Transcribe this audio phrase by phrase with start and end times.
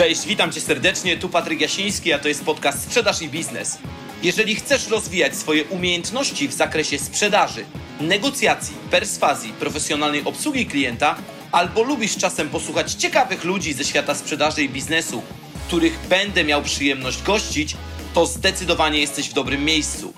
[0.00, 1.16] Cześć, witam cię serdecznie.
[1.16, 3.78] Tu Patryk Jasiński, a to jest podcast Sprzedaż i Biznes.
[4.22, 7.64] Jeżeli chcesz rozwijać swoje umiejętności w zakresie sprzedaży,
[8.00, 11.16] negocjacji, perswazji, profesjonalnej obsługi klienta,
[11.52, 15.22] albo lubisz czasem posłuchać ciekawych ludzi ze świata sprzedaży i biznesu,
[15.66, 17.76] których będę miał przyjemność gościć,
[18.14, 20.12] to zdecydowanie jesteś w dobrym miejscu.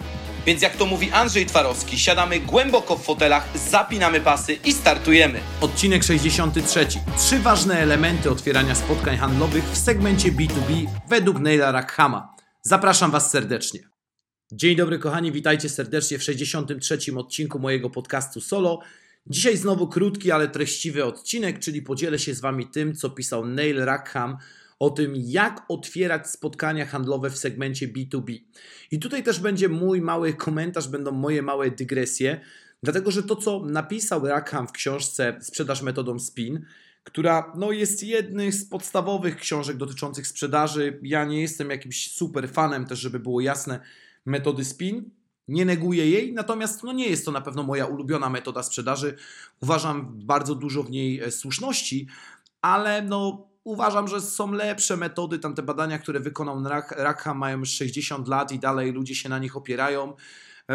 [0.47, 5.41] Więc jak to mówi Andrzej Twarowski, siadamy głęboko w fotelach, zapinamy pasy i startujemy.
[5.61, 6.87] Odcinek 63.
[7.19, 12.35] Trzy ważne elementy otwierania spotkań handlowych w segmencie B2B według Neila Rackhama.
[12.63, 13.81] Zapraszam Was serdecznie.
[14.53, 16.99] Dzień dobry kochani, witajcie serdecznie w 63.
[17.17, 18.81] odcinku mojego podcastu Solo.
[19.27, 23.85] Dzisiaj znowu krótki, ale treściwy odcinek, czyli podzielę się z Wami tym, co pisał Neil
[23.85, 24.37] Rackham
[24.83, 28.41] o tym, jak otwierać spotkania handlowe w segmencie B2B.
[28.91, 32.41] I tutaj też będzie mój mały komentarz, będą moje małe dygresje,
[32.83, 36.65] dlatego że to, co napisał Rackham w książce Sprzedaż metodą SPIN,
[37.05, 41.01] która no, jest jednym z podstawowych książek dotyczących sprzedaży.
[41.03, 43.81] Ja nie jestem jakimś super fanem, też żeby było jasne,
[44.27, 45.11] metody SPIN.
[45.49, 49.17] Nie neguję jej, natomiast no, nie jest to na pewno moja ulubiona metoda sprzedaży.
[49.61, 52.09] Uważam bardzo dużo w niej e, słuszności,
[52.63, 55.39] ale no, uważam, że są lepsze metody.
[55.39, 56.63] Tam te badania, które wykonał
[56.97, 60.17] Rackham, mają już 60 lat i dalej ludzie się na nich opierają.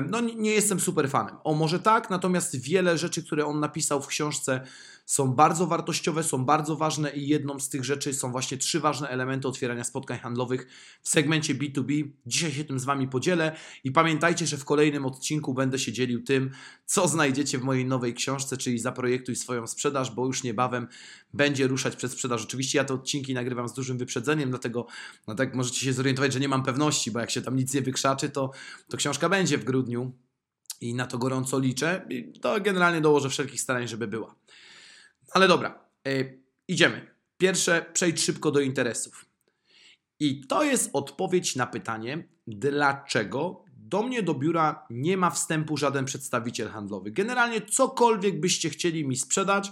[0.10, 1.36] No, nie jestem super fanem.
[1.44, 4.62] O, może tak, natomiast wiele rzeczy, które on napisał w książce,
[5.08, 9.10] są bardzo wartościowe, są bardzo ważne i jedną z tych rzeczy są właśnie trzy ważne
[9.10, 10.68] elementy otwierania spotkań handlowych
[11.02, 12.10] w segmencie B2B.
[12.26, 16.24] Dzisiaj się tym z Wami podzielę i pamiętajcie, że w kolejnym odcinku będę się dzielił
[16.24, 16.52] tym,
[16.86, 20.88] co znajdziecie w mojej nowej książce, czyli Zaprojektuj swoją sprzedaż, bo już niebawem
[21.34, 22.44] będzie ruszać przez sprzedaż.
[22.44, 24.88] Oczywiście ja te odcinki nagrywam z dużym wyprzedzeniem, dlatego
[25.28, 27.82] no tak możecie się zorientować, że nie mam pewności, bo jak się tam nic nie
[27.82, 28.52] wykrzaczy, to,
[28.90, 29.77] to książka będzie w grudniu
[30.82, 32.08] i na to gorąco liczę.
[32.42, 34.36] To generalnie dołożę wszelkich starań, żeby była.
[35.32, 37.08] Ale dobra, yy, idziemy.
[37.38, 39.26] Pierwsze, przejdź szybko do interesów.
[40.20, 46.06] I to jest odpowiedź na pytanie, dlaczego do mnie do biura nie ma wstępu żaden
[46.06, 47.12] przedstawiciel handlowy.
[47.12, 49.72] Generalnie cokolwiek byście chcieli mi sprzedać,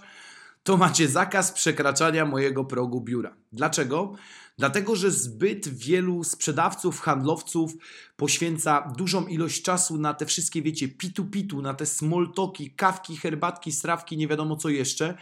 [0.65, 3.35] to macie zakaz przekraczania mojego progu biura.
[3.51, 4.13] Dlaczego?
[4.57, 7.73] Dlatego, że zbyt wielu sprzedawców, handlowców
[8.15, 13.71] poświęca dużą ilość czasu na te wszystkie, wiecie, pitu-pitu, na te small talki, kawki, herbatki,
[13.71, 15.17] strawki, nie wiadomo co jeszcze.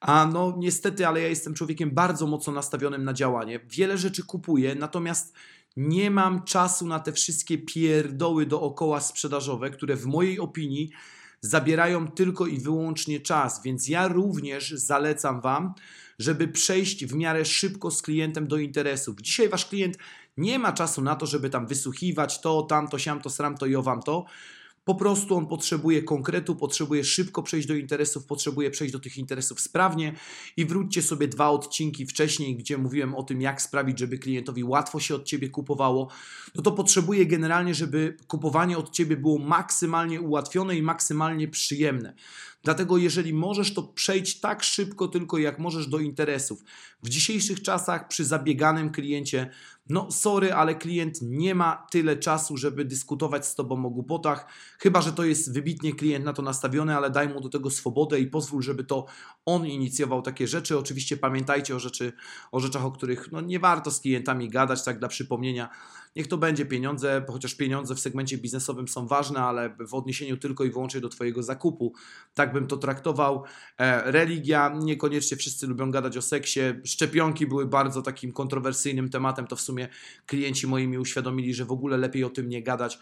[0.00, 3.60] A no niestety, ale ja jestem człowiekiem bardzo mocno nastawionym na działanie.
[3.68, 5.34] Wiele rzeczy kupuję, natomiast
[5.76, 10.90] nie mam czasu na te wszystkie pierdoły dookoła sprzedażowe, które w mojej opinii
[11.44, 15.74] zabierają tylko i wyłącznie czas, więc ja również zalecam Wam,
[16.18, 19.20] żeby przejść w miarę szybko z klientem do interesów.
[19.20, 19.96] Dzisiaj Wasz klient
[20.36, 24.24] nie ma czasu na to, żeby tam wysłuchiwać to, tamto, siamto, sramto i owam to.
[24.84, 29.60] Po prostu on potrzebuje konkretu, potrzebuje szybko przejść do interesów, potrzebuje przejść do tych interesów
[29.60, 30.14] sprawnie
[30.56, 35.00] i wróćcie sobie dwa odcinki wcześniej, gdzie mówiłem o tym, jak sprawić, żeby klientowi łatwo
[35.00, 36.08] się od Ciebie kupowało.
[36.54, 42.14] No to potrzebuje generalnie, żeby kupowanie od Ciebie było maksymalnie ułatwione i maksymalnie przyjemne.
[42.64, 46.64] Dlatego jeżeli możesz, to przejdź tak szybko tylko jak możesz do interesów.
[47.02, 49.50] W dzisiejszych czasach przy zabieganym kliencie,
[49.88, 54.46] no sorry, ale klient nie ma tyle czasu, żeby dyskutować z Tobą o głupotach,
[54.78, 58.20] chyba że to jest wybitnie klient na to nastawiony, ale daj mu do tego swobodę
[58.20, 59.06] i pozwól, żeby to
[59.46, 60.78] on inicjował takie rzeczy.
[60.78, 62.12] Oczywiście pamiętajcie o, rzeczy,
[62.52, 65.68] o rzeczach, o których no, nie warto z klientami gadać, tak dla przypomnienia
[66.16, 70.64] Niech to będzie pieniądze, chociaż pieniądze w segmencie biznesowym są ważne, ale w odniesieniu tylko
[70.64, 71.92] i wyłącznie do Twojego zakupu.
[72.34, 73.44] Tak bym to traktował.
[73.78, 76.60] E, religia, niekoniecznie wszyscy lubią gadać o seksie.
[76.84, 79.46] Szczepionki były bardzo takim kontrowersyjnym tematem.
[79.46, 79.88] To w sumie
[80.26, 82.98] klienci moi mi uświadomili, że w ogóle lepiej o tym nie gadać.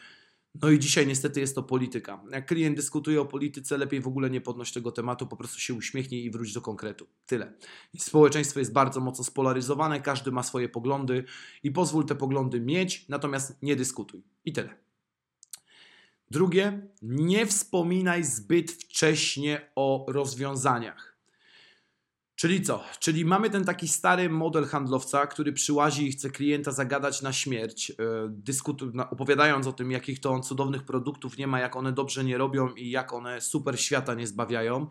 [0.54, 2.22] No i dzisiaj niestety jest to polityka.
[2.30, 5.74] Jak klient dyskutuje o polityce, lepiej w ogóle nie podnoś tego tematu, po prostu się
[5.74, 7.06] uśmiechnij i wróć do konkretu.
[7.26, 7.52] Tyle.
[7.98, 11.24] Społeczeństwo jest bardzo mocno spolaryzowane, każdy ma swoje poglądy
[11.62, 14.22] i pozwól te poglądy mieć, natomiast nie dyskutuj.
[14.44, 14.81] I tyle.
[16.32, 21.16] Drugie, nie wspominaj zbyt wcześnie o rozwiązaniach.
[22.34, 22.84] Czyli co?
[23.00, 27.90] Czyli mamy ten taki stary model handlowca, który przyłazi i chce klienta zagadać na śmierć,
[27.90, 27.94] e,
[28.28, 32.38] dyskutu, opowiadając o tym, jakich to on cudownych produktów nie ma, jak one dobrze nie
[32.38, 34.86] robią i jak one super świata nie zbawiają.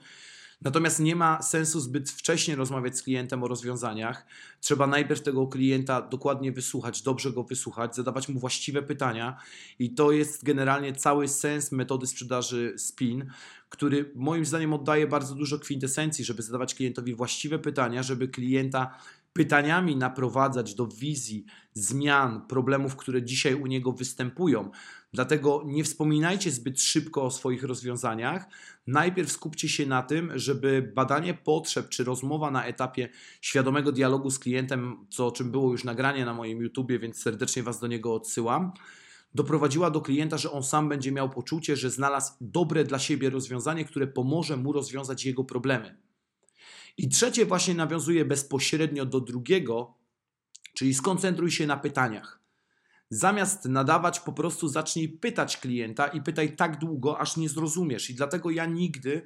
[0.62, 4.26] Natomiast nie ma sensu zbyt wcześnie rozmawiać z klientem o rozwiązaniach.
[4.60, 9.38] Trzeba najpierw tego klienta dokładnie wysłuchać, dobrze go wysłuchać, zadawać mu właściwe pytania
[9.80, 13.32] i to jest generalnie cały sens metody sprzedaży SPIN,
[13.70, 18.98] który moim zdaniem oddaje bardzo dużo kwintesencji, żeby zadawać klientowi właściwe pytania, żeby klienta
[19.34, 24.72] pytaniami naprowadzać do wizji zmian, problemów, które dzisiaj u niego występują.
[25.14, 28.46] Dlatego nie wspominajcie zbyt szybko o swoich rozwiązaniach.
[28.88, 33.10] Najpierw skupcie się na tym, żeby badanie potrzeb czy rozmowa na etapie
[33.42, 37.64] świadomego dialogu z klientem, co o czym było już nagranie na moim YouTubie, więc serdecznie
[37.64, 38.72] Was do niego odsyłam
[39.36, 43.86] doprowadziła do klienta, że on sam będzie miał poczucie, że znalazł dobre dla siebie rozwiązanie,
[43.86, 45.98] które pomoże mu rozwiązać jego problemy.
[46.98, 49.98] I trzecie właśnie nawiązuje bezpośrednio do drugiego,
[50.74, 52.40] czyli skoncentruj się na pytaniach.
[53.10, 58.10] Zamiast nadawać, po prostu zacznij pytać klienta i pytaj tak długo, aż nie zrozumiesz.
[58.10, 59.26] I dlatego ja nigdy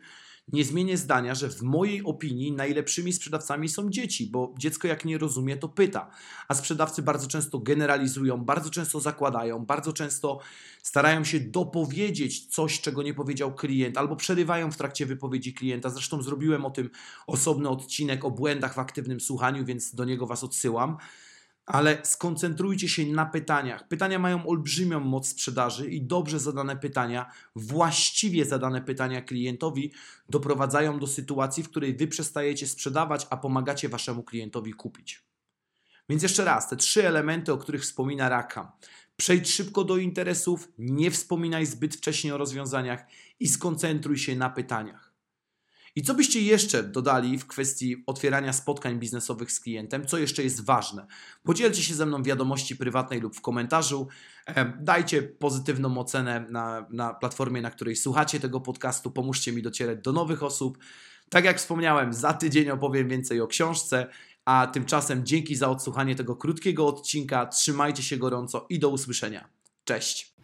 [0.53, 5.17] nie zmienię zdania, że w mojej opinii najlepszymi sprzedawcami są dzieci, bo dziecko jak nie
[5.17, 6.11] rozumie, to pyta.
[6.47, 10.39] A sprzedawcy bardzo często generalizują, bardzo często zakładają, bardzo często
[10.83, 15.89] starają się dopowiedzieć coś, czego nie powiedział klient, albo przerywają w trakcie wypowiedzi klienta.
[15.89, 16.89] Zresztą zrobiłem o tym
[17.27, 20.97] osobny odcinek o błędach w aktywnym słuchaniu, więc do niego Was odsyłam
[21.65, 23.87] ale skoncentrujcie się na pytaniach.
[23.87, 29.91] Pytania mają olbrzymią moc sprzedaży i dobrze zadane pytania, właściwie zadane pytania klientowi
[30.29, 35.23] doprowadzają do sytuacji, w której wy przestajecie sprzedawać, a pomagacie waszemu klientowi kupić.
[36.09, 38.77] Więc jeszcze raz, te trzy elementy, o których wspomina Raka.
[39.17, 43.05] Przejdź szybko do interesów, nie wspominaj zbyt wcześnie o rozwiązaniach
[43.39, 45.04] i skoncentruj się na pytaniach.
[45.95, 50.05] I co byście jeszcze dodali w kwestii otwierania spotkań biznesowych z klientem?
[50.05, 51.05] Co jeszcze jest ważne?
[51.43, 54.07] Podzielcie się ze mną wiadomości prywatnej lub w komentarzu.
[54.47, 59.11] E, Dajcie pozytywną ocenę na, na platformie, na której słuchacie tego podcastu.
[59.11, 60.77] Pomóżcie mi docierać do nowych osób.
[61.29, 64.07] Tak jak wspomniałem, za tydzień opowiem więcej o książce.
[64.45, 67.45] A tymczasem dzięki za odsłuchanie tego krótkiego odcinka.
[67.45, 69.49] Trzymajcie się gorąco i do usłyszenia.
[69.85, 70.34] Cześć.